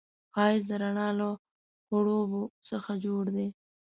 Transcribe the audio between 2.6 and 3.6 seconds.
نه جوړ دی